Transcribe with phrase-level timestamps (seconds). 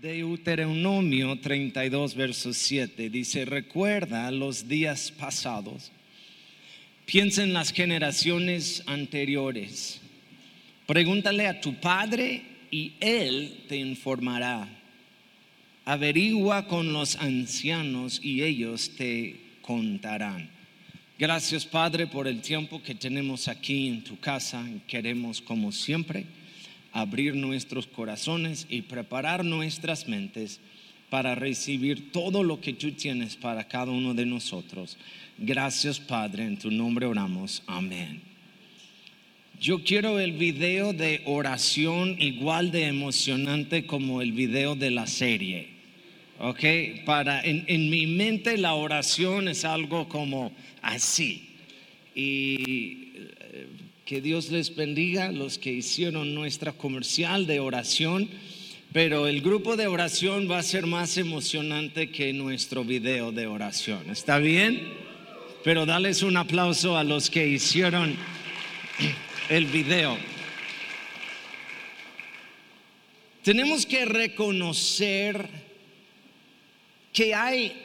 [0.00, 5.92] Deuteronomio 32, verso 7 dice, recuerda los días pasados,
[7.04, 10.00] piensa en las generaciones anteriores,
[10.86, 14.66] pregúntale a tu padre y él te informará,
[15.84, 20.48] averigua con los ancianos y ellos te contarán.
[21.18, 24.66] Gracias Padre por el tiempo que tenemos aquí en tu casa.
[24.88, 26.24] Queremos como siempre
[26.92, 30.60] abrir nuestros corazones y preparar nuestras mentes
[31.08, 34.96] para recibir todo lo que tú tienes para cada uno de nosotros.
[35.38, 37.62] Gracias Padre, en tu nombre oramos.
[37.66, 38.22] Amén.
[39.60, 45.68] Yo quiero el video de oración igual de emocionante como el video de la serie.
[46.38, 46.64] ¿Ok?
[47.04, 51.50] Para, en, en mi mente la oración es algo como así.
[52.14, 53.10] Y
[54.10, 58.28] que Dios les bendiga los que hicieron nuestra comercial de oración,
[58.92, 64.10] pero el grupo de oración va a ser más emocionante que nuestro video de oración.
[64.10, 64.82] ¿Está bien?
[65.62, 68.16] Pero dales un aplauso a los que hicieron
[69.48, 70.18] el video.
[73.44, 75.48] Tenemos que reconocer
[77.12, 77.80] que hay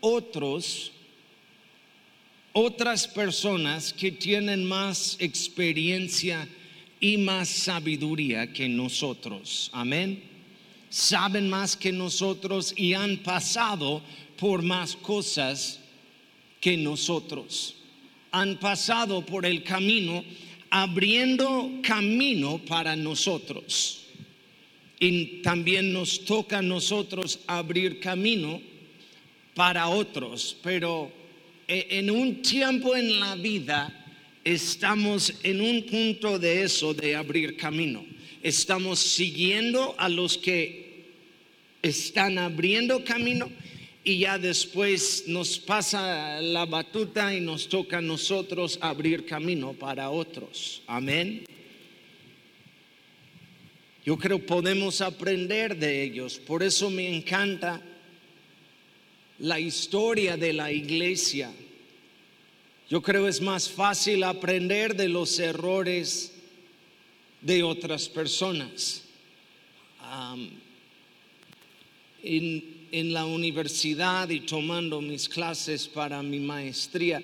[0.00, 0.92] otros
[2.52, 6.48] otras personas que tienen más experiencia
[7.00, 9.70] y más sabiduría que nosotros.
[9.72, 10.22] Amén.
[10.88, 14.02] Saben más que nosotros y han pasado
[14.36, 15.80] por más cosas
[16.60, 17.76] que nosotros.
[18.32, 20.24] Han pasado por el camino
[20.70, 24.04] abriendo camino para nosotros.
[24.98, 28.60] Y también nos toca a nosotros abrir camino
[29.54, 31.10] para otros, pero
[31.70, 33.96] en un tiempo en la vida
[34.42, 38.04] estamos en un punto de eso, de abrir camino.
[38.42, 41.04] Estamos siguiendo a los que
[41.80, 43.48] están abriendo camino
[44.02, 50.10] y ya después nos pasa la batuta y nos toca a nosotros abrir camino para
[50.10, 50.82] otros.
[50.88, 51.44] Amén.
[54.04, 56.36] Yo creo podemos aprender de ellos.
[56.38, 57.80] Por eso me encanta
[59.40, 61.50] la historia de la iglesia.
[62.88, 66.32] Yo creo es más fácil aprender de los errores
[67.40, 69.04] de otras personas.
[72.22, 77.22] en, en, la universidad y tomando mis clases para mi maestría,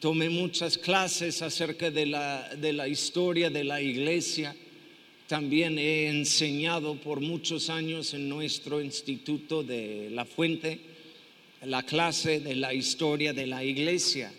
[0.00, 4.54] tomé muchas clases acerca de la, de la historia de la iglesia.
[5.26, 10.93] También he enseñado por muchos años en nuestro instituto de La Fuente
[11.66, 14.32] la clase de la historia de la iglesia.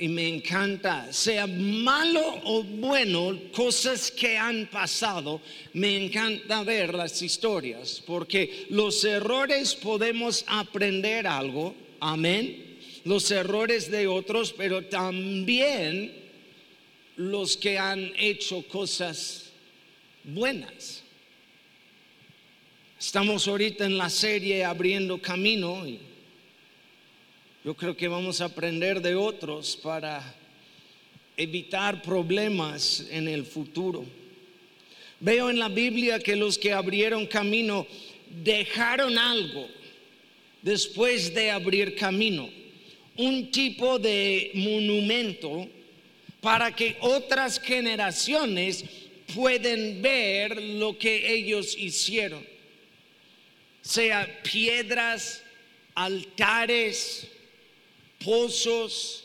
[0.00, 5.40] Y me encanta, sea malo o bueno, cosas que han pasado,
[5.72, 14.06] me encanta ver las historias, porque los errores podemos aprender algo, amén, los errores de
[14.06, 16.12] otros, pero también
[17.16, 19.50] los que han hecho cosas
[20.22, 20.97] buenas.
[23.00, 26.00] Estamos ahorita en la serie abriendo camino y
[27.64, 30.34] yo creo que vamos a aprender de otros para
[31.36, 34.04] evitar problemas en el futuro.
[35.20, 37.86] Veo en la Biblia que los que abrieron camino
[38.42, 39.68] dejaron algo
[40.60, 42.50] después de abrir camino,
[43.16, 45.68] un tipo de monumento
[46.40, 48.84] para que otras generaciones
[49.36, 52.57] pueden ver lo que ellos hicieron
[53.82, 55.42] sea piedras,
[55.94, 57.26] altares,
[58.24, 59.24] pozos,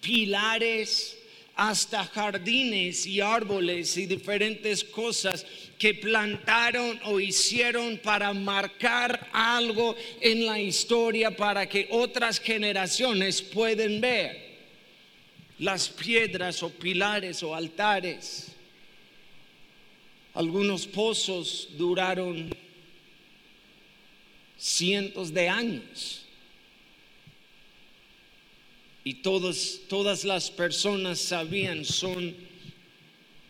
[0.00, 1.18] pilares,
[1.54, 5.44] hasta jardines y árboles y diferentes cosas
[5.78, 14.00] que plantaron o hicieron para marcar algo en la historia para que otras generaciones pueden
[14.00, 14.52] ver
[15.58, 18.48] las piedras o pilares o altares.
[20.34, 22.54] Algunos pozos duraron
[24.62, 26.22] cientos de años.
[29.02, 32.32] Y todas, todas las personas sabían, son,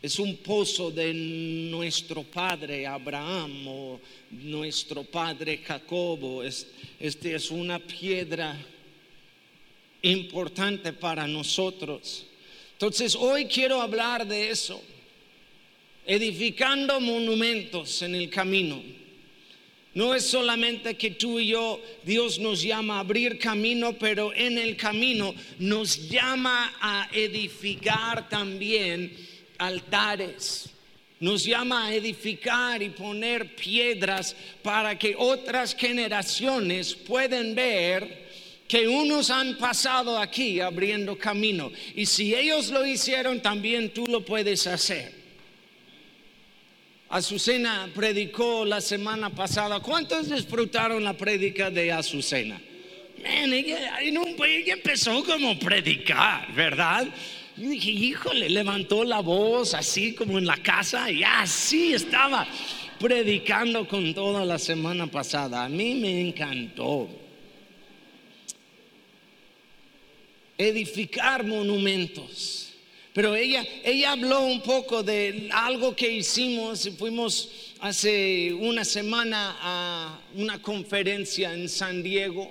[0.00, 4.00] es un pozo de nuestro padre Abraham o
[4.30, 6.42] nuestro padre Jacobo.
[6.42, 6.68] Es,
[6.98, 8.58] este es una piedra
[10.00, 12.24] importante para nosotros.
[12.72, 14.82] Entonces hoy quiero hablar de eso,
[16.06, 19.01] edificando monumentos en el camino.
[19.94, 24.56] No es solamente que tú y yo, Dios nos llama a abrir camino, pero en
[24.56, 29.14] el camino nos llama a edificar también
[29.58, 30.70] altares,
[31.20, 38.22] nos llama a edificar y poner piedras para que otras generaciones puedan ver
[38.66, 41.70] que unos han pasado aquí abriendo camino.
[41.94, 45.21] Y si ellos lo hicieron, también tú lo puedes hacer.
[47.12, 49.80] Azucena predicó la semana pasada.
[49.80, 52.58] ¿Cuántos disfrutaron la prédica de Azucena?
[53.22, 57.06] ella, ella empezó como predicar, ¿verdad?
[57.58, 62.46] Y dije, híjole, levantó la voz así como en la casa y así estaba
[62.98, 65.64] predicando con toda la semana pasada.
[65.64, 67.10] A mí me encantó.
[70.56, 72.71] Edificar monumentos.
[73.12, 76.88] Pero ella, ella habló un poco de algo que hicimos.
[76.98, 77.50] Fuimos
[77.80, 82.50] hace una semana a una conferencia en San Diego,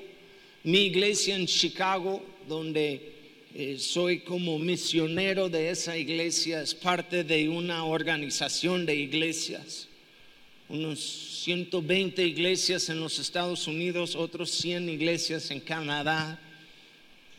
[0.64, 3.12] mi iglesia en Chicago, donde
[3.56, 9.88] eh, soy como misionero de esa iglesia, es parte de una organización de iglesias,
[10.70, 11.00] unos
[11.44, 16.40] 120 iglesias en los Estados Unidos, otros 100 iglesias en Canadá,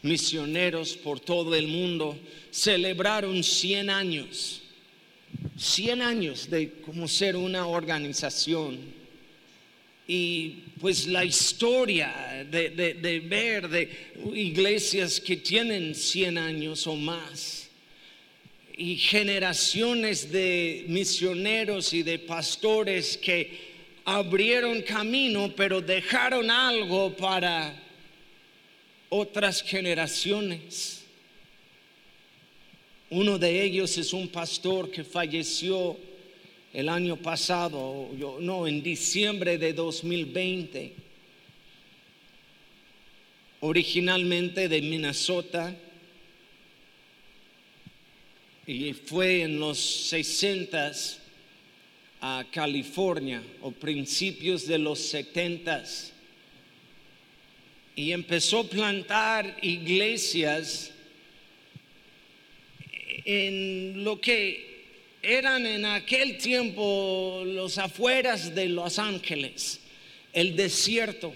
[0.02, 2.18] misioneros por todo el mundo,
[2.50, 4.62] celebraron 100 años,
[5.56, 8.78] 100 años de como ser una organización.
[10.06, 13.88] Y pues la historia de, ver de
[14.34, 17.70] iglesias que tienen 100 años o más
[18.76, 23.72] y generaciones de misioneros y de pastores que
[24.04, 27.80] abrieron camino pero dejaron algo para
[29.14, 31.04] otras generaciones.
[33.10, 35.98] Uno de ellos es un pastor que falleció
[36.72, 38.08] el año pasado,
[38.40, 40.94] no, en diciembre de 2020,
[43.60, 45.76] originalmente de Minnesota,
[48.66, 50.92] y fue en los 60
[52.22, 56.11] a California o principios de los 70
[57.94, 60.92] y empezó a plantar iglesias
[63.24, 64.72] en lo que
[65.22, 69.80] eran en aquel tiempo los afueras de Los Ángeles,
[70.32, 71.32] el desierto.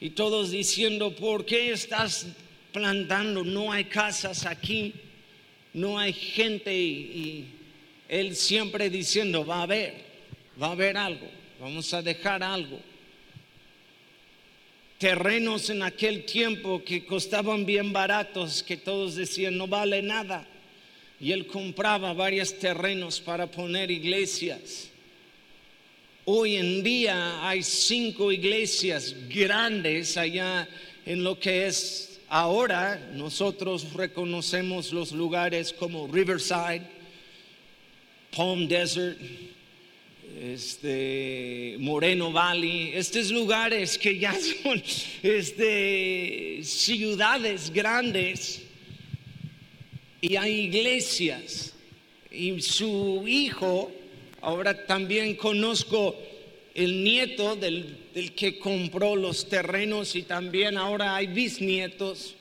[0.00, 2.26] Y todos diciendo, ¿por qué estás
[2.72, 3.44] plantando?
[3.44, 4.92] No hay casas aquí,
[5.72, 6.74] no hay gente.
[6.74, 7.46] Y,
[8.08, 9.94] él siempre diciendo, va a haber,
[10.60, 11.26] va a haber algo,
[11.58, 12.78] vamos a dejar algo.
[14.98, 20.46] Terrenos en aquel tiempo que costaban bien baratos, que todos decían, no vale nada
[21.20, 24.90] y él compraba varios terrenos para poner iglesias.
[26.26, 30.68] Hoy en día hay cinco iglesias grandes allá
[31.06, 33.10] en lo que es ahora.
[33.14, 36.82] Nosotros reconocemos los lugares como Riverside,
[38.34, 39.18] Palm Desert,
[40.52, 44.82] este, Moreno Valley, estos lugares que ya son
[45.22, 48.62] este, ciudades grandes
[50.20, 51.72] y hay iglesias.
[52.30, 53.90] Y su hijo,
[54.40, 56.16] ahora también conozco
[56.74, 57.96] el nieto del,
[58.34, 62.34] que compró los terrenos y también ahora hay bisnietos.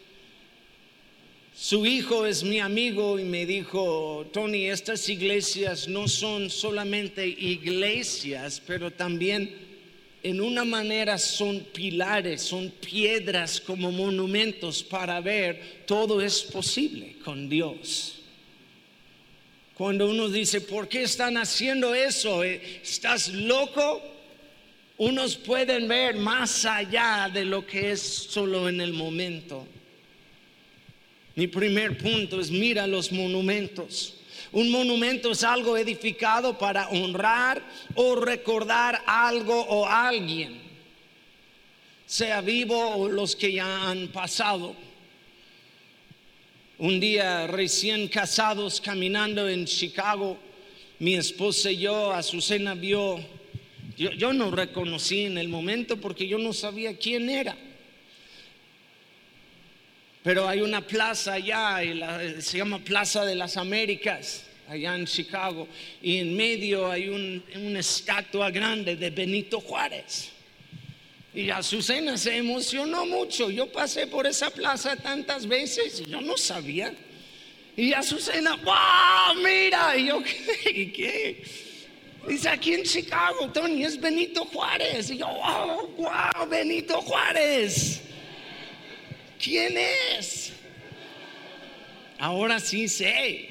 [1.56, 8.60] Su hijo es mi amigo y me dijo, Tony, estas iglesias no son solamente iglesias,
[8.66, 9.56] pero también
[10.24, 17.48] en una manera son pilares, son piedras como monumentos para ver todo es posible con
[17.48, 18.22] Dios.
[19.76, 22.44] Cuando uno dice, ¿por qué están haciendo eso?
[22.44, 24.02] Eh, ¿Estás loco?
[24.98, 29.68] Unos pueden ver más allá de lo que es solo en el momento.
[31.36, 34.16] Mi primer punto es mira los monumentos.
[34.52, 37.64] Un monumento es algo edificado para honrar
[37.96, 40.62] o recordar algo o alguien,
[42.06, 44.76] sea vivo o los que ya han pasado.
[46.78, 50.38] Un día recién casados caminando en Chicago,
[51.00, 53.20] mi esposa y yo, Azucena vio,
[53.98, 57.58] yo, yo no reconocí en el momento porque yo no sabía quién era.
[60.24, 61.80] Pero hay una plaza allá,
[62.40, 65.68] se llama Plaza de las Américas, allá en Chicago,
[66.02, 70.32] y en medio hay una estatua grande de Benito Juárez.
[71.34, 73.50] Y Azucena se emocionó mucho.
[73.50, 76.94] Yo pasé por esa plaza tantas veces y yo no sabía.
[77.76, 79.98] Y Azucena, wow, mira.
[79.98, 80.22] Y yo.
[80.64, 81.44] ¿qué?
[82.28, 85.10] Dice aquí en Chicago, Tony, es Benito Juárez.
[85.10, 88.04] Y yo, wow, wow, Benito Juárez.
[89.44, 90.54] ¿Quién es?
[92.18, 93.50] Ahora sí sé.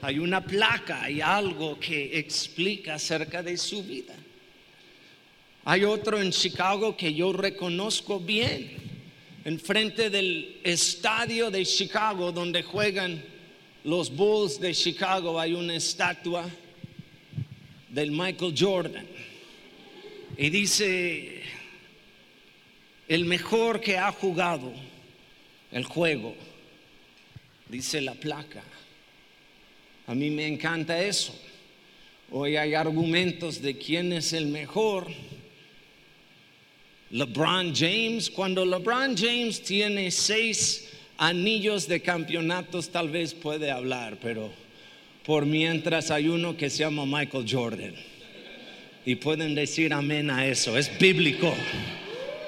[0.00, 4.14] hay una placa, hay algo que explica acerca de su vida.
[5.66, 8.70] Hay otro en Chicago que yo reconozco bien,
[9.44, 13.22] enfrente del estadio de Chicago donde juegan
[13.84, 16.48] los Bulls de Chicago hay una estatua
[17.90, 19.06] del Michael Jordan.
[20.38, 21.42] Y dice,
[23.08, 24.85] el mejor que ha jugado
[25.76, 26.34] el juego,
[27.68, 28.62] dice la placa.
[30.06, 31.38] A mí me encanta eso.
[32.30, 35.06] Hoy hay argumentos de quién es el mejor.
[37.10, 44.50] LeBron James, cuando LeBron James tiene seis anillos de campeonatos, tal vez puede hablar, pero
[45.26, 47.94] por mientras hay uno que se llama Michael Jordan.
[49.04, 51.54] Y pueden decir amén a eso, es bíblico,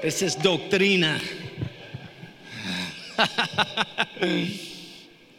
[0.02, 1.20] esa es doctrina.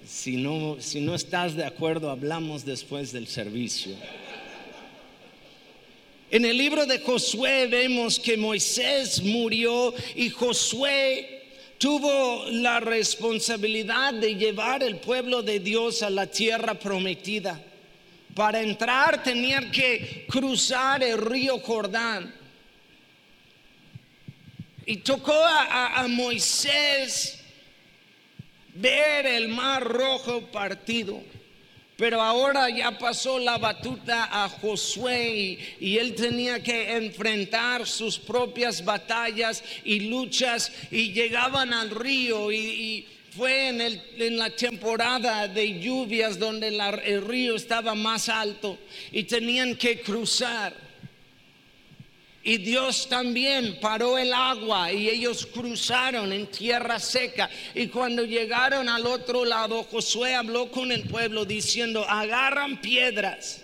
[0.05, 3.95] Si no, si no estás de acuerdo, hablamos después del servicio.
[6.31, 11.43] En el libro de Josué vemos que Moisés murió y Josué
[11.77, 17.63] tuvo la responsabilidad de llevar el pueblo de Dios a la tierra prometida.
[18.33, 22.33] Para entrar tenían que cruzar el río Jordán.
[24.85, 27.38] Y tocó a Moisés
[28.79, 31.21] ver el mar rojo partido.
[31.97, 38.85] Pero ahora ya pasó la batuta a Josué y, él tenía que enfrentar sus propias
[38.85, 43.05] batallas y luchas y llegaban al río y,
[43.35, 48.79] fue en, en, la temporada de lluvias donde el río estaba más alto
[49.11, 50.88] y tenían que cruzar.
[52.43, 57.49] Y Dios también paró el agua y ellos cruzaron en tierra seca.
[57.75, 63.63] Y cuando llegaron al otro lado, Josué habló con el pueblo diciendo, agarran piedras.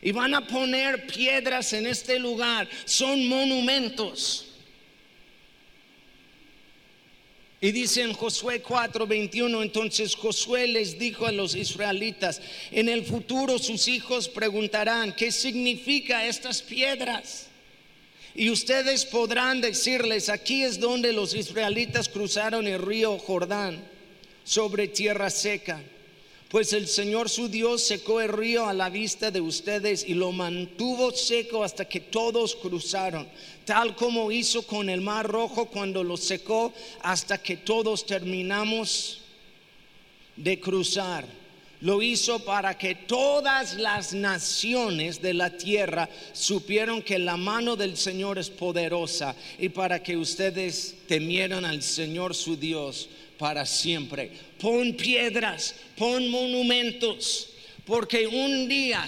[0.00, 2.68] Y van a poner piedras en este lugar.
[2.86, 4.46] Son monumentos.
[7.60, 13.58] Y dice en Josué 4:21, entonces Josué les dijo a los israelitas, en el futuro
[13.58, 17.48] sus hijos preguntarán, ¿qué significa estas piedras?
[18.34, 23.84] Y ustedes podrán decirles, aquí es donde los israelitas cruzaron el río Jordán
[24.42, 25.80] sobre tierra seca.
[26.48, 30.32] Pues el Señor su Dios secó el río a la vista de ustedes y lo
[30.32, 33.28] mantuvo seco hasta que todos cruzaron,
[33.64, 36.72] tal como hizo con el mar rojo cuando lo secó
[37.02, 39.20] hasta que todos terminamos
[40.36, 41.24] de cruzar
[41.84, 47.98] lo hizo para que todas las naciones de la tierra supieron que la mano del
[47.98, 54.30] Señor es poderosa y para que ustedes temieran al Señor su Dios para siempre.
[54.58, 57.50] Pon piedras, pon monumentos,
[57.84, 59.04] porque un día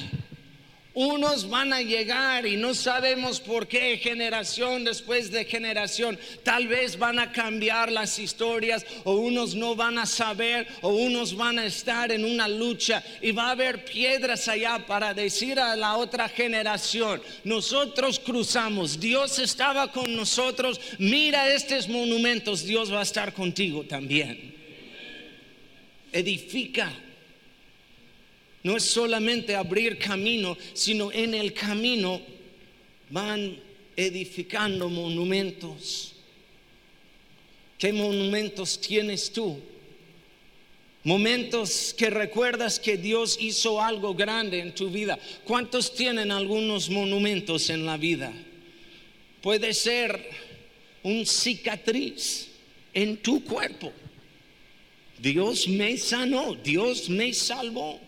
[0.96, 6.18] unos van a llegar y no sabemos por qué generación después de generación.
[6.42, 11.36] Tal vez van a cambiar las historias o unos no van a saber o unos
[11.36, 15.76] van a estar en una lucha y va a haber piedras allá para decir a
[15.76, 23.02] la otra generación, nosotros cruzamos, Dios estaba con nosotros, mira estos monumentos, Dios va a
[23.02, 24.54] estar contigo también.
[26.10, 26.90] Edifica
[28.66, 32.20] no es solamente abrir camino, sino en el camino
[33.08, 33.56] van
[33.94, 36.16] edificando monumentos.
[37.78, 39.60] ¿Qué monumentos tienes tú?
[41.04, 45.16] Momentos que recuerdas que Dios hizo algo grande en tu vida.
[45.44, 48.32] ¿Cuántos tienen algunos monumentos en la vida?
[49.42, 50.28] Puede ser
[51.04, 52.48] un cicatriz
[52.92, 53.92] en tu cuerpo.
[55.20, 58.05] Dios me sanó, Dios me salvó.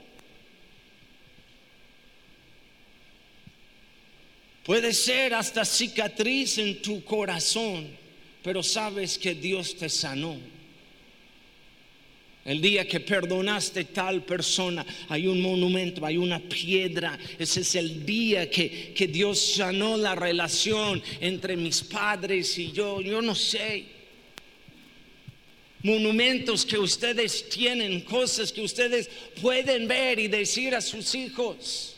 [4.68, 7.88] Puede ser hasta cicatriz en tu corazón,
[8.42, 10.36] pero sabes que Dios te sanó.
[12.44, 17.18] El día que perdonaste tal persona, hay un monumento, hay una piedra.
[17.38, 23.00] Ese es el día que, que Dios sanó la relación entre mis padres y yo.
[23.00, 23.86] Yo no sé.
[25.82, 29.08] Monumentos que ustedes tienen, cosas que ustedes
[29.40, 31.97] pueden ver y decir a sus hijos.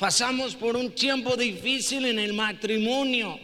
[0.00, 3.38] Pasamos por un tiempo difícil en el matrimonio.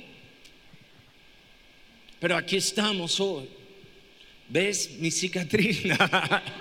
[2.19, 3.47] Pero aquí estamos hoy.
[4.49, 5.83] ¿Ves mi cicatriz?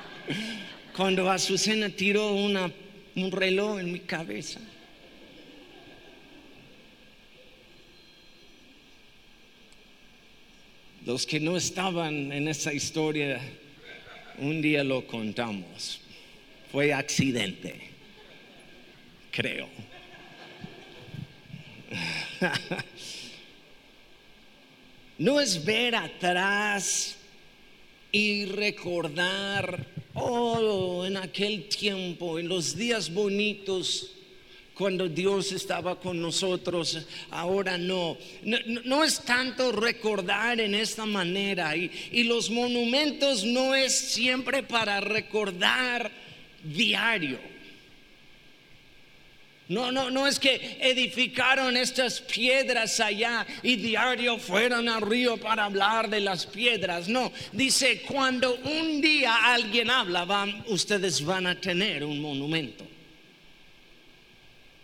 [0.98, 4.60] Cuando Azucena tiró un reloj en mi cabeza.
[11.06, 13.40] Los que no estaban en esa historia,
[14.40, 16.02] un día lo contamos.
[16.70, 17.95] fue accidente,
[19.36, 19.68] creo.
[25.18, 27.15] No es ver atrás
[28.12, 34.12] y recordar, oh, en aquel tiempo, en los días bonitos,
[34.74, 38.18] cuando Dios estaba con nosotros, ahora no.
[38.44, 45.00] No, es tanto recordar en esta manera y, y los monumentos no es siempre para
[45.00, 46.12] recordar
[46.62, 47.54] diario.
[49.67, 55.65] No, no, no es que edificaron estas piedras allá y diario fueron al río para
[55.65, 57.07] hablar de las piedras.
[57.07, 62.86] No, dice, cuando un día alguien habla, ustedes van a tener un monumento.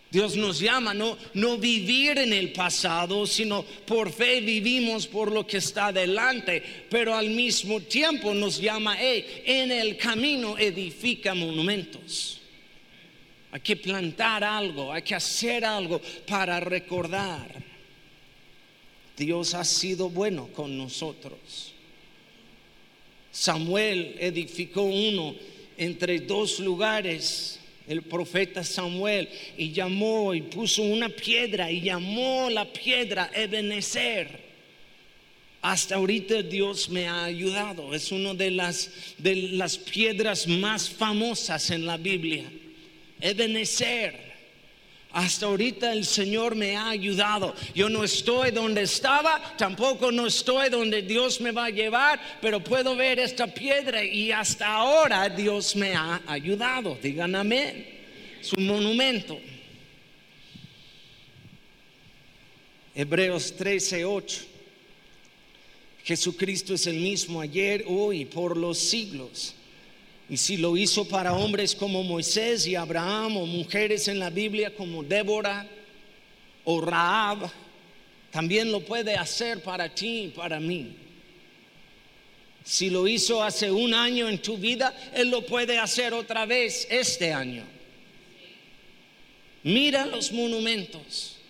[0.09, 5.47] Dios nos llama no, no vivir en el pasado, sino por fe vivimos por lo
[5.47, 12.40] que está delante, pero al mismo tiempo nos llama, en el camino edifica monumentos.
[13.51, 17.61] Hay que plantar algo, hay que hacer algo para recordar.
[19.17, 21.73] Dios ha sido bueno con nosotros.
[23.31, 25.35] Samuel edificó uno
[25.77, 29.27] entre dos lugares el profeta Samuel
[29.57, 34.51] y llamó y puso una piedra y llamó la piedra Ebenezer.
[35.61, 37.93] Hasta ahorita Dios me ha ayudado.
[37.93, 42.45] Es una de las, de las piedras más famosas en la Biblia.
[43.21, 44.31] Ebenezer.
[45.13, 47.53] Hasta ahorita el Señor me ha ayudado.
[47.75, 52.63] Yo no estoy donde estaba, tampoco no estoy donde Dios me va a llevar, pero
[52.63, 56.97] puedo ver esta piedra y hasta ahora Dios me ha ayudado.
[57.01, 57.85] Digan amén.
[58.39, 59.37] Es un monumento.
[62.95, 64.41] Hebreos 13, 8.
[66.03, 69.55] Jesucristo es el mismo ayer, hoy, por los siglos.
[70.31, 74.73] Y si lo hizo para hombres como Moisés y Abraham o mujeres en la Biblia
[74.73, 75.67] como Débora
[76.63, 77.51] o Raab,
[78.31, 80.95] también lo puede hacer para ti y para mí.
[82.63, 86.87] Si lo hizo hace un año en tu vida, Él lo puede hacer otra vez
[86.89, 87.65] este año.
[89.63, 91.40] Mira los monumentos.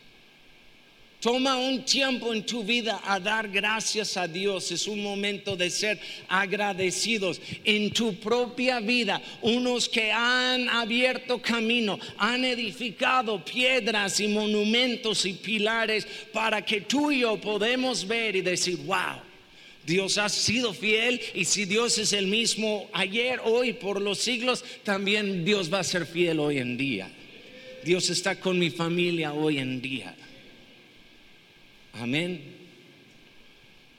[1.22, 4.72] Toma un tiempo en tu vida a dar gracias a Dios.
[4.72, 9.22] Es un momento de ser agradecidos en tu propia vida.
[9.44, 17.12] Unos que han abierto camino, han edificado piedras y monumentos y pilares para que tú
[17.12, 19.22] y yo podemos ver y decir, wow.
[19.86, 24.64] Dios ha sido fiel y si Dios es el mismo ayer, hoy, por los siglos,
[24.84, 27.12] también Dios va a ser fiel hoy en día.
[27.84, 30.16] Dios está con mi familia hoy en día.
[31.94, 32.42] Amén.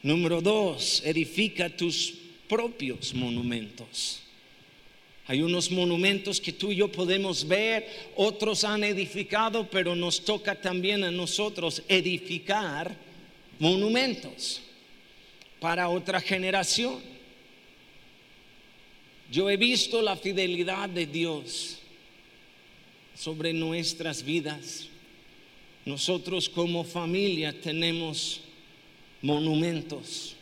[0.03, 2.15] Número dos, edifica tus
[2.49, 4.21] propios monumentos.
[5.27, 10.61] Hay unos monumentos que tú y yo podemos ver, otros han edificado, pero nos toca
[10.61, 12.97] también a nosotros edificar
[13.59, 14.61] monumentos
[15.61, 17.01] para otra generación.
[19.31, 21.79] Yo he visto la fidelidad de Dios
[23.15, 24.89] sobre nuestras vidas.
[25.85, 28.41] Nosotros como familia tenemos
[29.21, 30.37] monumentos,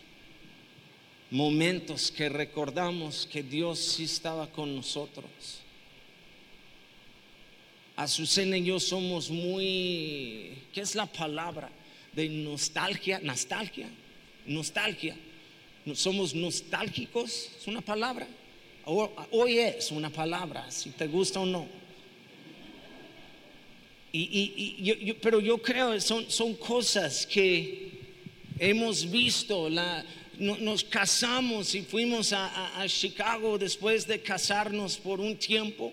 [1.31, 5.31] momentos que recordamos que Dios sí estaba con nosotros.
[7.97, 11.71] Azucena y yo somos muy, ¿qué es la palabra?
[12.13, 13.89] De nostalgia, nostalgia,
[14.47, 15.17] nostalgia.
[15.95, 18.27] Somos nostálgicos, es una palabra.
[18.85, 21.80] Hoy es una palabra, si te gusta o no.
[24.13, 27.91] Y, pero yo creo son, son cosas que
[28.59, 29.69] hemos visto.
[29.69, 30.05] La,
[30.39, 35.93] nos casamos y fuimos a, a, Chicago después de casarnos por un tiempo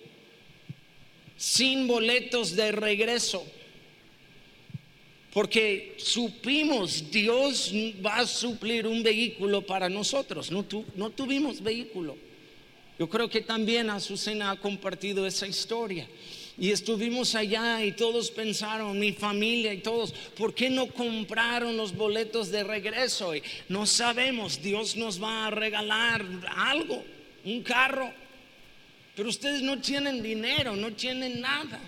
[1.38, 3.46] sin boletos de regreso.
[5.34, 7.72] Porque supimos, Dios
[8.04, 10.50] va a suplir un vehículo para nosotros.
[10.50, 12.18] No, no tuvimos vehículo.
[12.98, 16.08] Yo creo que también Azucena ha compartido esa historia.
[16.60, 21.96] Y estuvimos allá y todos pensaron, mi familia y todos, ¿por qué no compraron los
[21.96, 23.36] boletos de regreso?
[23.36, 27.04] Y no sabemos, Dios nos va a regalar algo,
[27.46, 28.12] un carro.
[29.16, 31.80] Pero ustedes no tienen dinero, no tienen nada.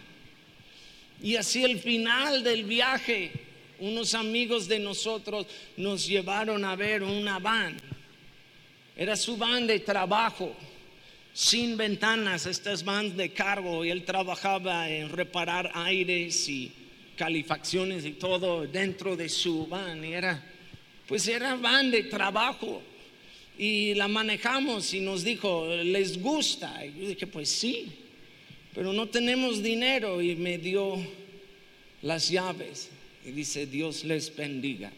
[1.21, 3.31] Y así el final del viaje,
[3.79, 7.75] unos amigos de nosotros nos llevaron a ver una van.
[8.95, 10.55] Era su van de trabajo
[11.39, 16.69] sin ventanas, estas van de cargo y él trabajaba en reparar aires y
[17.15, 20.03] calefacciones y todo dentro de su van.
[20.03, 20.43] Y era,
[21.07, 22.81] pues era van de trabajo.
[23.57, 26.85] Y la manejamos y nos dijo, ¿les gusta?
[26.85, 27.89] Y yo dije, pues sí.
[28.73, 30.97] pero no tenemos dinero y me dio
[32.01, 32.89] las llaves
[33.25, 34.91] y dice, Dios les bendiga.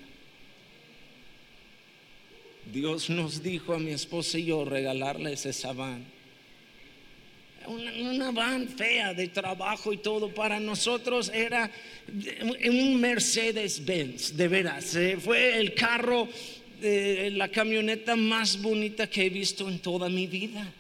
[2.74, 6.21] Dios nos dijo a mi esposa y yo regalarles esa van.
[7.68, 10.34] Una, van fea de trabajo y todo.
[10.34, 11.70] Para nosotros era
[12.68, 14.96] un Mercedes Benz, de veras.
[14.96, 16.28] Eh, fue el carro,
[16.82, 20.72] eh, la camioneta más bonita que he visto en toda mi vida.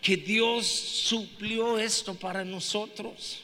[0.00, 3.40] Que Dios suplió esto para nosotros.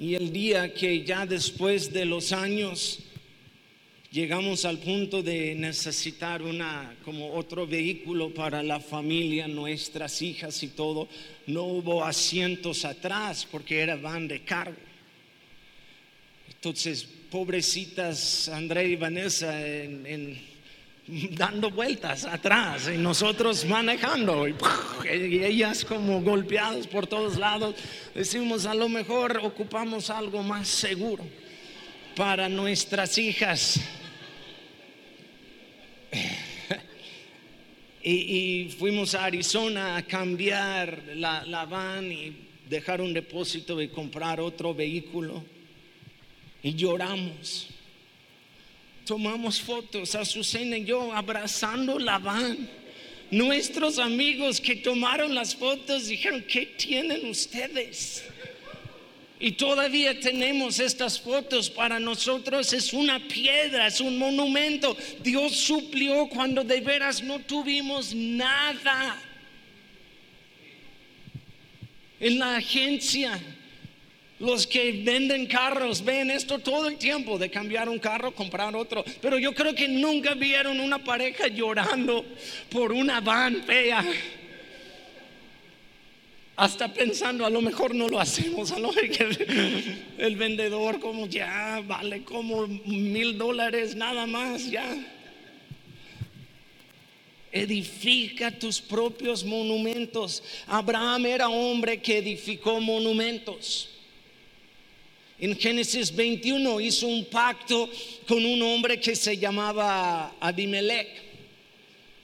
[0.00, 3.00] Y el día que ya después de los años
[4.10, 10.68] llegamos al punto de necesitar una como otro vehículo para la familia, nuestras hijas y
[10.68, 11.08] todo,
[11.46, 14.76] no hubo asientos atrás porque era van de cargo.
[16.48, 19.54] Entonces, pobrecitas André y Vanessa
[21.30, 24.54] dando vueltas atrás y nosotros manejando y,
[25.42, 27.76] ellas como golpeadas por todos lados.
[28.14, 31.24] Decimos, a lo mejor ocupamos algo más seguro
[32.18, 33.80] para nuestras hijas.
[38.02, 42.32] Y, fuimos a Arizona a cambiar la, la van y
[42.68, 45.44] dejar un depósito y comprar otro vehículo.
[46.62, 47.68] Y lloramos
[49.04, 52.68] tomamos fotos, Azucena y yo abrazando la van.
[53.30, 58.24] Nuestros amigos que tomaron las fotos dijeron, ¿qué tienen ustedes?
[59.40, 61.70] Y todavía tenemos estas fotos.
[61.70, 64.96] Para nosotros es una piedra, es un monumento.
[65.22, 69.22] Dios suplió cuando de veras no tuvimos nada.
[72.20, 73.40] En la agencia
[74.40, 79.04] los que venden carros ven esto todo el tiempo de cambiar un carro, comprar otro.
[79.20, 82.24] Pero yo creo que nunca vieron una pareja llorando
[82.70, 84.04] por una van fea.
[86.58, 89.28] Hasta pensando, a lo mejor no lo hacemos, a lo mejor
[90.18, 94.84] el, vendedor como ya vale como mil dólares nada más, ya.
[97.52, 100.42] Edifica tus propios monumentos.
[100.66, 103.90] Abraham era hombre que edificó monumentos.
[105.38, 107.88] En Génesis 21 hizo un pacto
[108.26, 111.27] con un hombre que se llamaba Abimelech.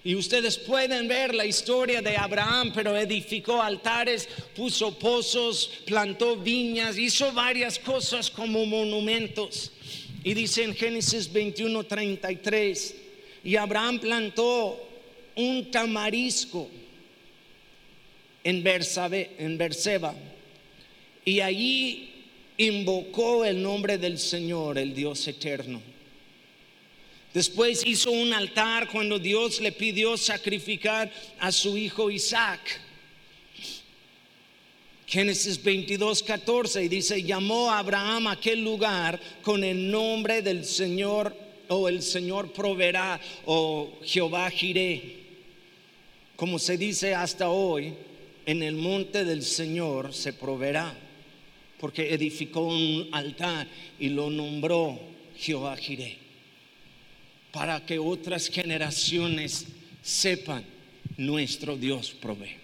[0.07, 6.99] Y ustedes pueden ver la historia de Abraham, pero edificó altares, puso pozos, plantó viñas,
[6.99, 9.73] hizo varias cosas como monumentos.
[10.23, 12.97] Y dice en Génesis 21, 33,
[13.45, 14.79] y Abraham plantó
[15.37, 16.69] un tamarisco
[18.43, 20.15] en Berseba.
[21.25, 22.11] Y allí
[22.59, 25.94] invocó el nombre del Señor, el Dios eterno.
[27.35, 32.81] Después hizo un altar cuando Dios le pidió sacrificar a su hijo Isaac.
[35.07, 40.65] Génesis 22, 14 y dice, llamó a Abraham a aquel lugar con el nombre del
[40.65, 41.37] Señor
[41.69, 45.25] o el Señor proveerá o Jehová Jiré.
[46.37, 47.95] Como se dice hasta hoy,
[48.47, 50.97] en el monte del Señor se proveerá
[51.79, 53.67] porque edificó un altar
[53.99, 54.99] y lo nombró
[55.37, 56.17] Jehová Jireh,
[57.55, 59.67] para que otras generaciones
[60.03, 60.65] sepan
[61.17, 62.57] nuestro Dios provee.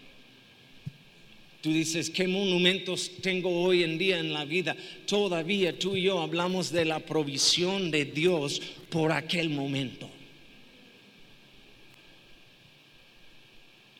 [1.60, 4.76] Tú dices, ¿qué monumentos tengo hoy en día en la vida?
[5.06, 10.10] Todavía tú y yo hablamos de la provisión de Dios por aquel momento.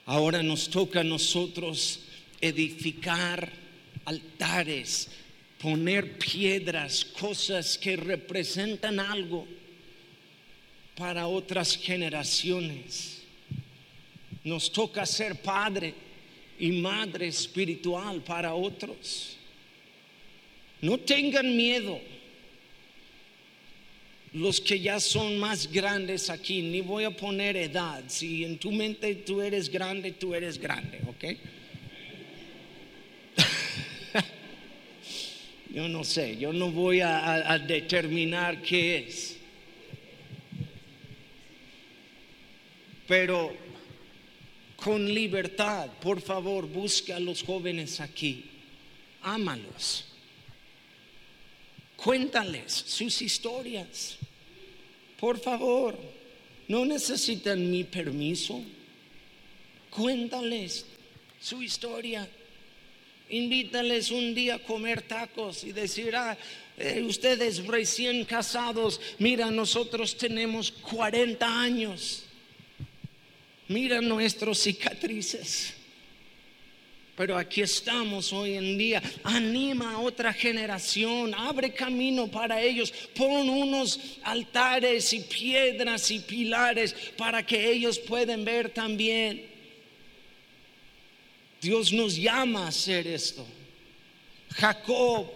[0.07, 2.01] Ahora nos toca a nosotros
[2.41, 3.49] edificar
[4.07, 5.09] altares,
[5.63, 9.47] poner piedras, cosas que representan algo
[11.01, 13.23] para otras generaciones.
[14.45, 15.95] Nos toca ser padre
[16.59, 19.39] y madre espiritual para otros.
[20.83, 21.99] No tengan miedo.
[24.35, 28.05] Los que ya son más grandes aquí, ni voy a poner edad.
[28.09, 31.25] Si en tu mente tú eres grande, tú eres grande, ¿ok?
[35.75, 39.40] Yo no sé, yo no voy a, determinar qué es.
[43.11, 43.53] Pero
[44.77, 48.45] con libertad, por favor, busca a los jóvenes aquí.
[49.23, 50.05] Ámalos.
[51.97, 54.17] Cuéntales sus historias.
[55.19, 55.99] Por favor,
[56.69, 58.63] no necesitan mi permiso.
[59.91, 60.87] Cuéntales
[61.41, 62.31] su historia
[63.29, 66.39] invítales un día a comer tacos y decir, ah,
[66.79, 72.27] eh, ustedes recién casados, mira, nosotros tenemos 40 años.
[73.71, 75.75] Mira nuestras cicatrices.
[77.17, 79.01] Pero aquí estamos hoy en día.
[79.23, 82.93] Anima a otra generación, abre camino para ellos.
[83.15, 89.47] Pon unos altares y piedras y pilares para que ellos puedan ver también.
[91.63, 93.47] Dios nos llama a hacer esto.
[94.57, 95.31] Jacob.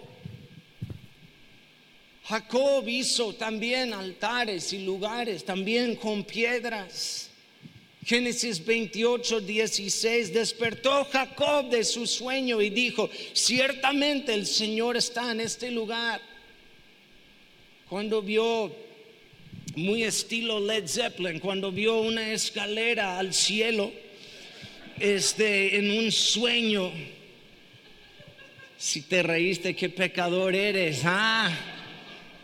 [2.25, 7.31] Jacob hizo también altares y lugares, también con piedras.
[8.05, 15.41] Génesis 28, 16, despertó Jacob de su sueño y dijo, ciertamente el Señor está en
[15.41, 16.21] este lugar.
[17.89, 18.75] Cuando vio,
[19.77, 23.91] muy estilo Led Zeppelin, cuando vio una escalera al cielo,
[25.01, 26.93] este, en un sueño,
[28.77, 31.51] si te reíste, qué pecador eres, ah.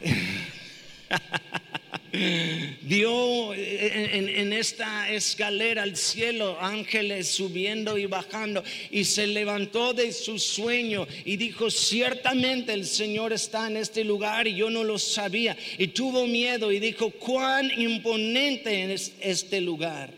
[2.12, 10.38] Vio en, esta escalera al cielo ángeles subiendo y bajando y se levantó de su
[10.38, 15.56] sueño y dijo, ciertamente el Señor está en este lugar y yo no lo sabía.
[15.78, 20.10] Y tuvo miedo y dijo, cuán imponente es este lugar.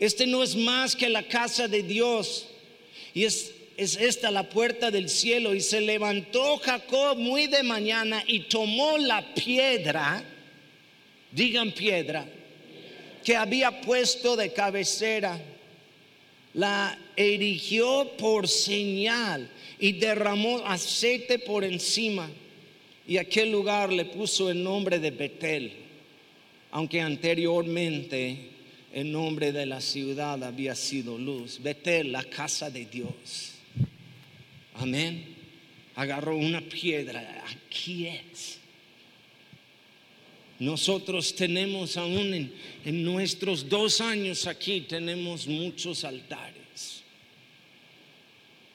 [0.00, 2.48] Este no es más que la casa de Dios
[3.12, 5.54] y es es esta la puerta del cielo.
[5.54, 10.24] Y se levantó Jacob muy de mañana y tomó la piedra
[11.36, 12.26] digan piedra,
[13.22, 15.38] que había puesto de cabecera,
[16.54, 22.30] la erigió por señal y derramó aceite por encima.
[23.06, 25.72] Y aquel lugar le puso el nombre de Betel,
[26.70, 28.36] aunque anteriormente
[28.92, 31.60] el nombre de la ciudad había sido Luz.
[31.62, 33.52] Betel, la casa de Dios.
[34.74, 35.36] Amén.
[35.94, 37.44] Agarró una piedra.
[37.46, 38.58] Aquí es
[40.58, 42.50] nosotros tenemos aún
[42.84, 47.02] en, nuestros dos años aquí, tenemos muchos altares,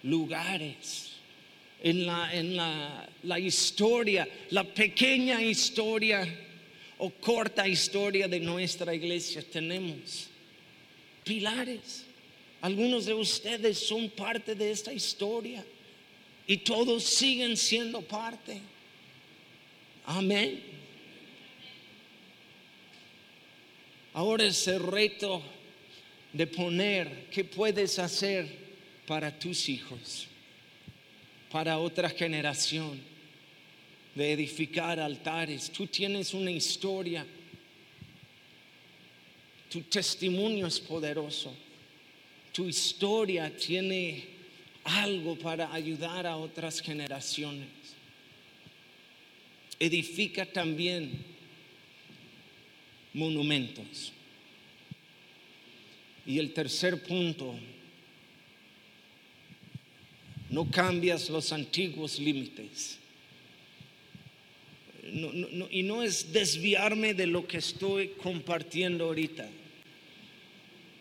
[0.04, 1.08] lugares.
[1.84, 6.28] En la, en la, la historia, la pequeña historia
[7.00, 10.28] o corta historia de nuestra iglesia, tenemos
[11.24, 12.06] pilares.
[12.62, 15.66] Algunos de ustedes son parte de esta historia
[16.46, 18.62] y todos siguen siendo parte.
[20.06, 20.71] Amén.
[24.14, 25.42] Ahora es el reto
[26.34, 28.46] de poner qué puedes hacer
[29.08, 30.28] para tus hijos,
[31.50, 33.00] para otra generación,
[34.14, 35.72] de edificar altares.
[35.72, 37.26] Tú tienes una historia,
[39.70, 41.56] tu testimonio es poderoso,
[42.52, 44.26] tu historia tiene
[44.84, 47.70] algo para ayudar a otras generaciones.
[49.80, 51.31] Edifica también
[53.14, 54.14] monumentos.
[56.26, 57.56] Y el tercer punto,
[60.50, 62.98] no cambias los antiguos límites.
[65.72, 69.50] y no es desviarme de lo que estoy compartiendo ahorita.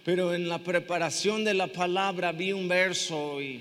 [0.04, 3.60] Pero en la preparación de la palabra vi un verso y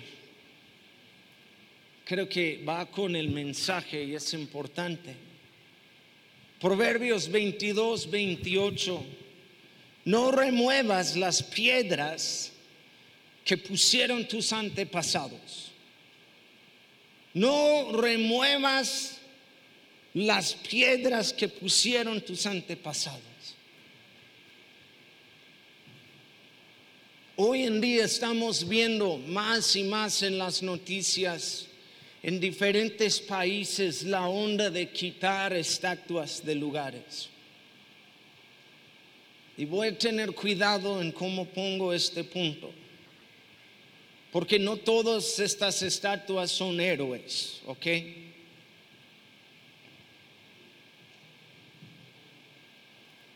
[2.05, 5.28] creo que va con el mensaje y es importante.
[6.59, 9.05] Proverbios 22, 28.
[10.05, 12.51] No remuevas las piedras
[13.45, 15.71] que pusieron tus antepasados.
[17.33, 19.19] No remuevas
[20.13, 23.21] las piedras que pusieron tus antepasados.
[27.37, 31.68] Hoy en día estamos viendo más y más en las noticias
[32.21, 37.29] en diferentes países la onda de quitar estatuas de lugares.
[39.58, 42.71] Y voy a tener cuidado en cómo pongo este punto.
[44.32, 47.88] Porque no todas estas estatuas son héroes, ¿ok?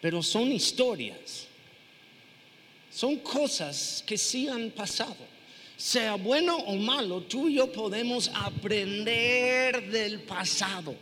[0.02, 1.48] Pero son historias.
[2.92, 5.34] Son cosas que sí han pasado
[5.84, 10.96] sea bueno o malo, tú y yo podemos aprender del pasado.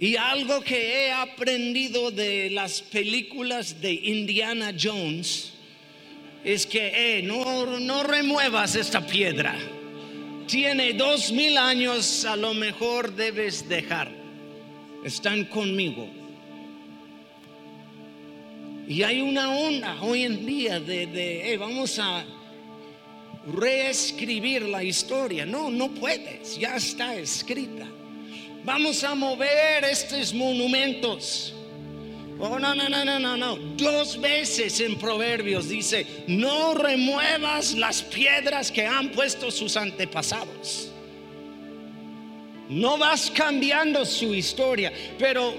[0.00, 5.52] Y algo que he aprendido de las películas de Indiana Jones
[6.42, 9.56] es que eh, no, no remuevas esta piedra.
[10.48, 14.10] Tiene dos mil años, a lo mejor debes dejar.
[15.04, 16.17] Están conmigo.
[18.88, 22.24] Y hay una onda hoy en día de, vamos a
[23.46, 25.44] reescribir la historia.
[25.44, 27.86] No, no puedes, ya está escrita.
[28.64, 31.54] Vamos a mover estos monumentos.
[32.40, 33.56] Oh, no, no, no, no, no, no.
[33.76, 40.90] Dos veces en Proverbios dice, no remuevas las piedras que han puesto sus antepasados.
[42.70, 45.54] No vas cambiando su historia, pero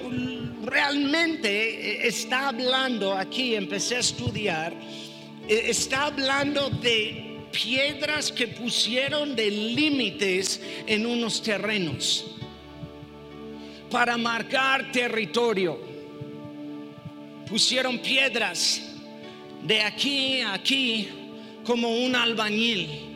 [0.64, 4.74] realmente está hablando aquí, empecé a estudiar,
[5.48, 12.26] eh, está hablando de piedras que pusieron de límites en unos terrenos
[13.90, 15.80] para marcar territorio.
[17.48, 18.82] Pusieron piedras
[19.64, 21.10] de aquí a aquí
[21.64, 23.09] como un albañil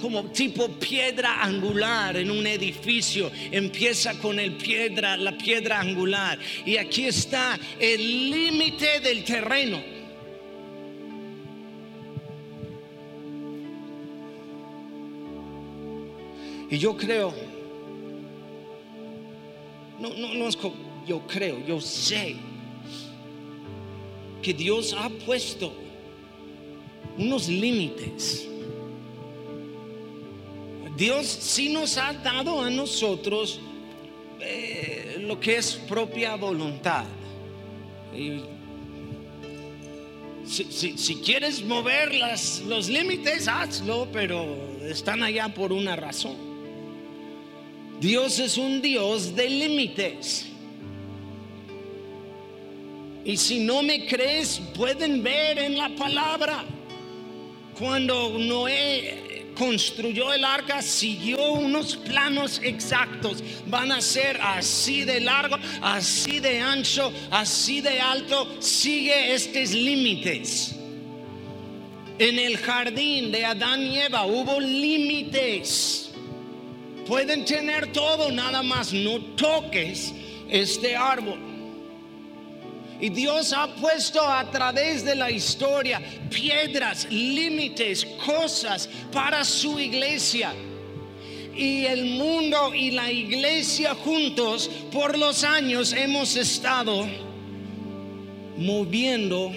[0.00, 3.30] como tipo piedra angular en un edificio.
[3.50, 6.38] Empieza con el piedra, la piedra angular.
[6.64, 9.82] Y aquí está el límite del terreno.
[16.70, 17.34] Y yo creo,
[19.98, 22.36] no, no, no es como yo creo, yo sé
[24.42, 25.72] que Dios ha puesto
[27.16, 28.47] unos límites
[30.98, 33.60] Dios sí nos ha dado a nosotros
[34.40, 37.04] eh, lo que es propia voluntad.
[40.44, 42.12] si, quieres mover
[42.66, 46.36] los límites, hazlo, pero están allá por una razón.
[48.00, 50.46] Dios es un Dios de límites.
[53.24, 56.64] Y si no me crees, pueden ver en la palabra.
[57.78, 59.27] Cuando Noé
[59.58, 63.42] construyó el arca siguió unos planos exactos.
[63.66, 68.48] Van a ser así de largo, así de ancho, así de alto.
[68.60, 70.76] Sigue estos límites.
[72.18, 76.10] En el jardín de Adán y Eva hubo límites.
[77.06, 80.12] Pueden tener todo, nada más no toques
[80.48, 81.38] este árbol.
[83.00, 90.52] Y Dios ha puesto a través de la historia piedras, límites, cosas para su iglesia.
[91.56, 97.06] Y el mundo y la iglesia juntos por los años hemos estado
[98.56, 99.52] moviendo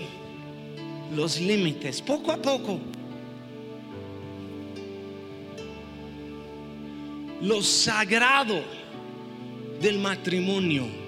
[1.16, 2.80] los límites, poco a poco.
[7.42, 8.62] Lo sagrado
[9.82, 11.01] del matrimonio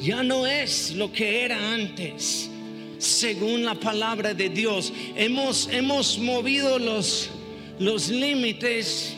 [0.00, 2.48] ya no es lo que era antes.
[2.98, 7.30] Según la palabra de Dios, hemos, hemos movido los,
[7.78, 9.14] los límites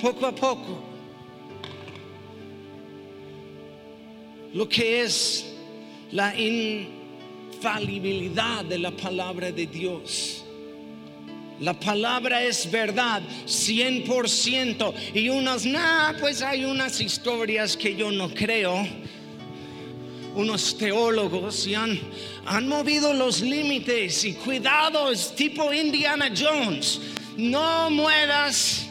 [0.00, 0.82] poco a poco.
[4.54, 5.46] Lo que es
[6.12, 10.42] la infalibilidad de la palabra de Dios.
[11.60, 14.94] La palabra es verdad, 100%.
[15.14, 18.86] Y unas, nah, pues hay unas historias que yo no creo
[20.36, 21.98] unos teólogos y han,
[22.44, 27.00] han movido los límites y cuidado, es tipo Indiana Jones,
[27.38, 28.86] no muevas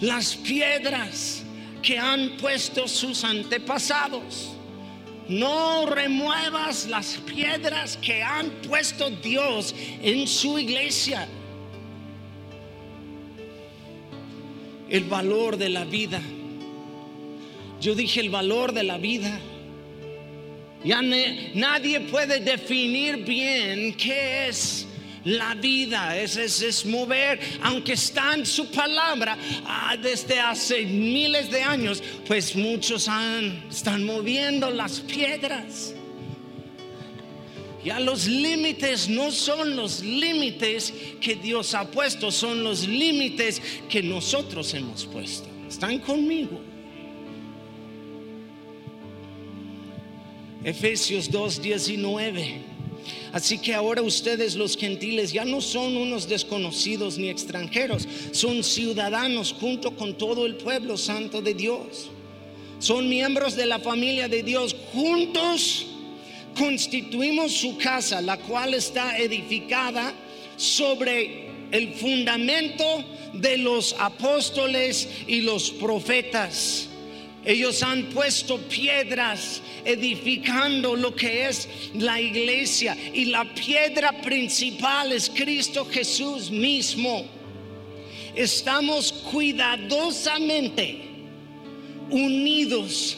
[0.00, 1.42] las piedras
[1.82, 4.52] que han puesto sus antepasados.
[5.28, 11.28] No remuevas las piedras que han puesto Dios en su iglesia.
[14.88, 16.22] El valor de la vida.
[17.80, 19.40] Yo dije el valor de la vida
[20.84, 24.86] ya nadie puede definir bien qué es
[25.26, 31.62] la vida, es, es, mover, aunque está en su palabra ah, desde hace miles de
[31.62, 35.94] años, pues muchos han, están moviendo las piedras.
[37.84, 44.02] Ya los límites no son los límites que Dios ha puesto, son los límites que
[44.02, 45.48] nosotros hemos puesto.
[45.68, 46.60] ¿Están conmigo?
[50.66, 52.60] Efesios 2:19.
[53.32, 59.54] Así que ahora ustedes los gentiles ya no son unos desconocidos ni extranjeros, son ciudadanos
[59.60, 62.10] junto con todo el pueblo santo de Dios.
[62.80, 64.74] Son miembros de la familia de Dios.
[64.92, 65.86] Juntos
[66.58, 70.12] constituimos su casa, la cual está edificada
[70.56, 76.85] sobre el fundamento de los apóstoles y los profetas.
[77.46, 85.30] Ellos han puesto piedras edificando lo que es la iglesia y la piedra principal es
[85.30, 87.24] Cristo Jesús mismo.
[88.34, 91.02] Estamos cuidadosamente
[92.10, 93.16] unidos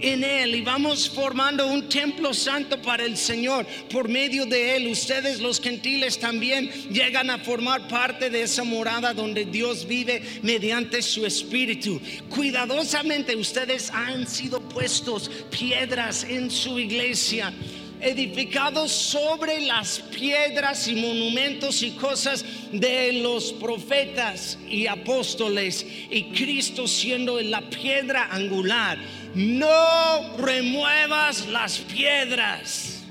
[0.00, 3.66] en Él y vamos formando un templo santo para el Señor.
[3.90, 9.14] Por medio de Él, ustedes los gentiles también llegan a formar parte de esa morada
[9.14, 12.00] donde Dios vive mediante su Espíritu.
[12.28, 17.52] Cuidadosamente ustedes han sido puestos piedras en su iglesia
[18.00, 26.86] edificados sobre las piedras y monumentos y cosas de los profetas y apóstoles y Cristo
[26.86, 28.98] siendo la piedra angular.
[29.34, 33.04] No remuevas las piedras.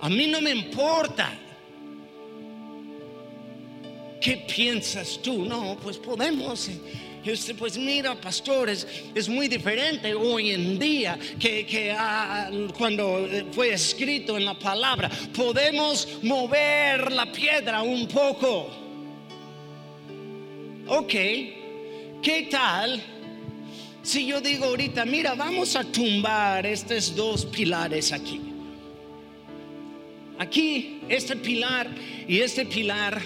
[0.00, 1.32] A mí no me importa.
[4.20, 5.44] ¿Qué piensas tú?
[5.44, 6.68] No, pues podemos
[7.58, 14.44] pues mira, pastores, es muy diferente hoy en día que, ah, cuando fue escrito en
[14.44, 15.10] la palabra.
[15.34, 18.70] Podemos mover la piedra un poco.
[20.86, 21.12] Ok,
[22.22, 23.02] ¿qué tal?
[24.02, 28.40] Si yo digo ahorita, mira, vamos a tumbar estos dos pilares aquí.
[30.38, 31.88] Aquí, este pilar
[32.28, 33.20] y este pilar,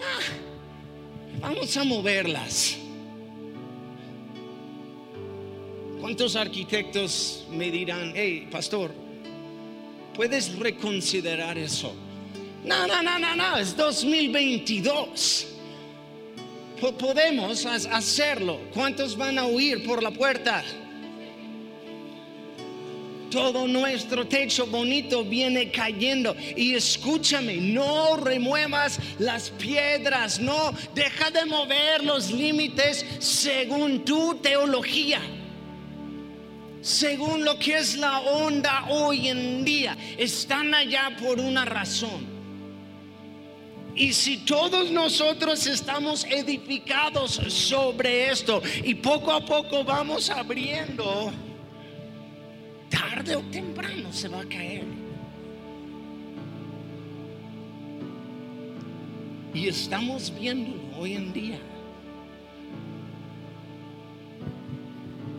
[0.00, 2.79] ah, vamos a moverlas.
[6.10, 8.92] ¿Cuántos arquitectos me dirán, hey, pastor,
[10.12, 11.94] puedes reconsiderar eso?
[12.64, 15.46] No, no, no, no, no, es 2022.
[16.98, 18.58] Podemos hacerlo.
[18.74, 20.64] ¿Cuántos van a huir por la puerta?
[23.30, 26.34] todo nuestro techo bonito viene cayendo.
[26.56, 35.20] Y escúchame, no remuevas las piedras, no deja de mover los límites según tu teología
[36.82, 42.40] según lo que es la onda hoy en día, están allá por una razón.
[43.94, 51.32] Y si todos nosotros estamos edificados sobre esto y poco a poco vamos abriendo,
[52.88, 54.84] tarde o temprano se va a caer.
[59.52, 61.58] Y estamos viendo hoy en día.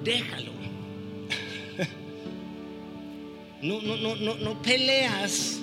[0.04, 0.62] Déjalo
[3.62, 5.60] no, no, no, no, no peleas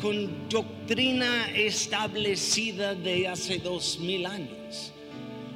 [0.00, 4.92] con doctrina establecida de hace dos mil años.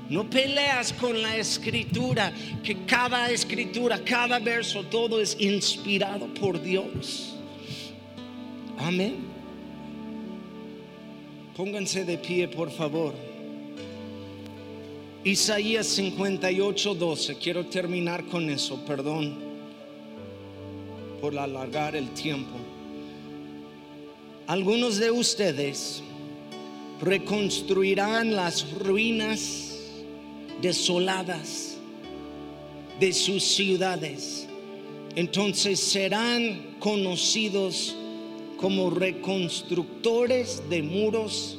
[0.09, 2.33] No peleas con la escritura,
[2.65, 7.37] que cada escritura, cada verso, todo es inspirado por Dios.
[8.79, 9.17] Amén.
[11.55, 13.15] Pónganse de pie, por favor.
[15.25, 17.37] Isaías 58, 12.
[17.37, 19.48] Quiero terminar con eso, perdón
[21.21, 22.57] por alargar el tiempo.
[24.47, 26.03] Algunos de ustedes
[27.01, 29.79] reconstruirán las ruinas
[30.63, 31.77] desoladas
[32.99, 34.49] de sus ciudades.
[35.15, 37.97] Entonces serán conocidos
[38.57, 41.59] como reconstructores de muros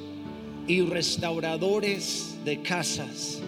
[0.67, 3.41] y restauradores de casas.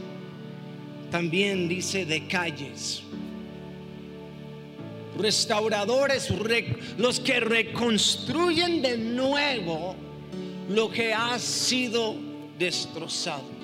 [1.12, 3.04] También dice de calles
[5.18, 6.30] restauradores,
[6.98, 9.96] los que reconstruyen de nuevo
[10.70, 12.16] lo que ha sido
[12.58, 13.62] destrozado.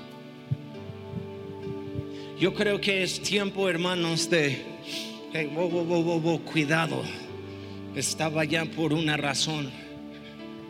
[2.39, 4.63] Yo creo que es tiempo, hermanos, de
[6.51, 7.01] cuidado.
[7.95, 9.71] Estaba ya por una razón.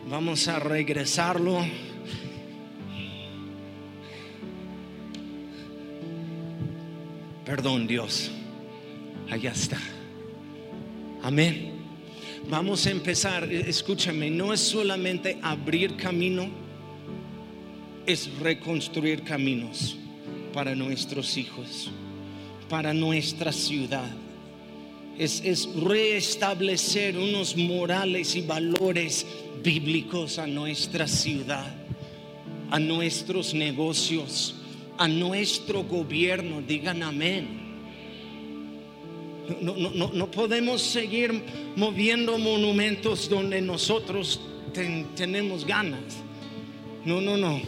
[0.08, 1.66] Vamos a regresarlo.
[7.44, 8.30] Perdón, Dios.
[9.30, 9.78] Allá está.
[11.28, 11.72] Amén.
[12.48, 16.48] Vamos a empezar, escúchame, no es solamente abrir camino,
[18.06, 19.98] es reconstruir caminos
[20.54, 21.90] para nuestros hijos,
[22.70, 24.08] para nuestra ciudad.
[25.18, 29.26] Es, es reestablecer unos morales y valores
[29.62, 31.76] bíblicos a nuestra ciudad,
[32.70, 34.54] a nuestros negocios,
[34.96, 36.62] a nuestro gobierno.
[36.62, 37.57] Digan amén.
[39.60, 41.42] No, no, no, podemos seguir
[41.74, 44.40] moviendo monumentos donde nosotros
[45.16, 46.00] tenemos ganas.
[47.04, 47.60] No, no, no.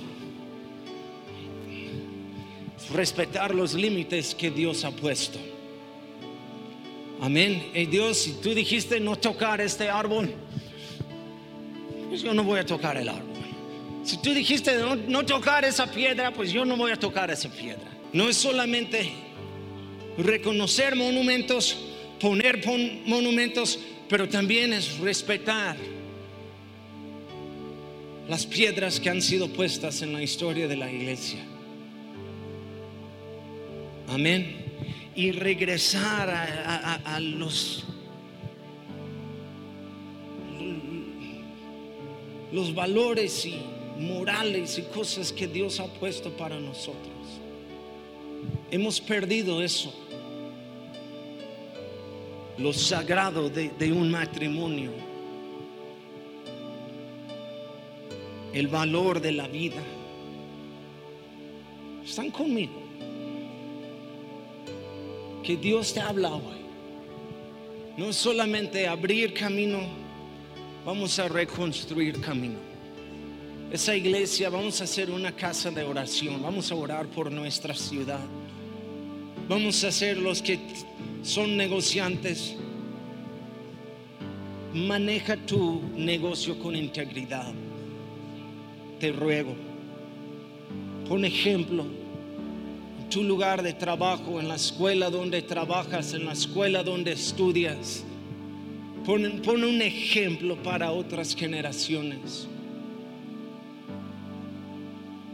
[2.93, 5.39] Respetar los límites que Dios ha puesto.
[7.20, 7.70] Amén.
[7.74, 10.35] Y Dios, si tú dijiste no tocar este árbol,
[12.09, 13.31] pues yo no voy a tocar el árbol.
[14.05, 17.49] Si tú dijiste no, no tocar esa piedra, pues yo no voy a tocar esa
[17.49, 17.89] piedra.
[18.12, 19.30] No es solamente
[20.23, 21.77] reconocer monumentos,
[22.21, 22.64] poner
[23.07, 25.77] monumentos, pero también es respetar
[28.29, 31.41] las piedras que han sido puestas en la historia de la iglesia.
[34.09, 34.57] Amén.
[35.14, 37.85] Y regresar a, a- los
[42.53, 43.55] los valores y
[44.01, 47.07] morales y cosas que Dios ha puesto para nosotros.
[48.73, 49.95] Hemos perdido eso.
[52.59, 54.90] Lo sagrado de, de un matrimonio.
[58.53, 59.82] El valor de la vida.
[62.05, 62.72] ¿Están conmigo?
[65.42, 66.61] Que Dios te habla hoy.
[67.96, 69.80] No solamente abrir camino,
[70.84, 72.59] vamos a reconstruir camino.
[73.70, 78.20] Esa iglesia, vamos a hacer una casa de oración, vamos a orar por nuestra ciudad.
[79.48, 80.59] Vamos a ser los que
[81.23, 82.57] son negociantes.
[84.73, 87.53] Maneja tu negocio con integridad.
[88.99, 89.55] Te ruego.
[91.09, 91.85] Pon ejemplo
[93.01, 98.05] en tu lugar de trabajo, en la escuela donde trabajas, en la escuela donde estudias.
[99.05, 99.25] Pon,
[99.64, 102.47] un ejemplo para otras generaciones.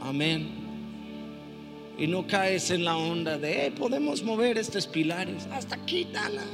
[0.01, 0.56] Amén.
[1.99, 6.45] Y no caes en la onda de, "Eh, podemos mover estos pilares, hasta quítalas.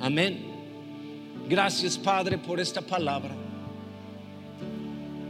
[0.00, 0.38] Amén.
[1.48, 3.34] Gracias Padre por esta palabra.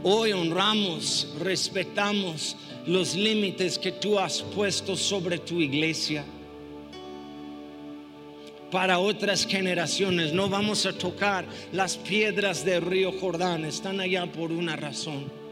[0.03, 2.55] Hoy honramos, respetamos
[2.85, 6.23] los límites que tú has puesto sobre tu iglesia.
[8.71, 14.51] Para otras generaciones no vamos a tocar las piedras del río Jordán, están allá por
[14.51, 15.44] una razón.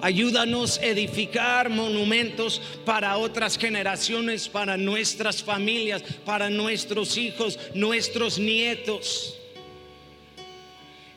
[0.00, 9.36] Ayúdanos a edificar monumentos para otras generaciones, para nuestras familias, para nuestros hijos, nuestros nietos.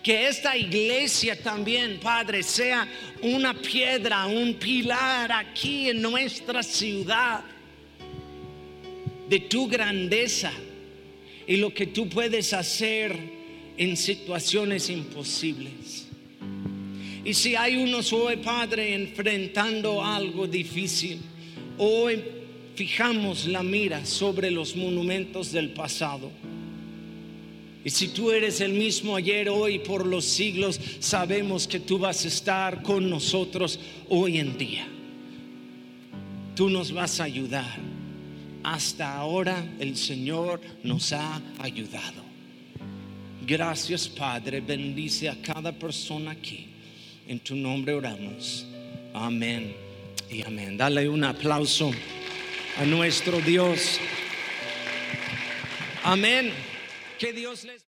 [0.03, 2.86] Que esta iglesia también, Padre, sea
[3.22, 7.41] una piedra, un pilar aquí en nuestra ciudad
[9.30, 10.51] de tu grandeza
[11.47, 13.18] y lo que tú puedes hacer
[13.78, 16.03] en situaciones imposibles.
[17.26, 21.19] Y si hay unos hoy, Padre, enfrentando algo difícil,
[21.78, 22.21] hoy
[22.76, 26.30] fijamos la mira sobre los monumentos del pasado.
[27.86, 32.24] Y si tú eres el mismo ayer, hoy, por los siglos, sabemos que tú vas
[32.26, 34.88] a estar con nosotros hoy en día.
[36.55, 37.80] Tú nos vas a ayudar.
[38.63, 42.24] Hasta ahora el Señor nos ha ayudado.
[43.45, 46.72] Gracias Padre, bendice a cada persona aquí.
[47.28, 48.65] En tu nombre oramos.
[49.13, 49.74] Amén
[50.30, 50.78] y amén.
[50.78, 51.91] Dale un aplauso
[52.78, 53.99] a nuestro Dios.
[56.03, 56.51] Amén.
[57.17, 57.82] Que Dios les